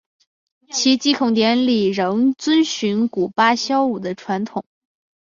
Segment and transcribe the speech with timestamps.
[0.71, 4.63] 其祭孔典礼仍遵循古八佾舞的传统。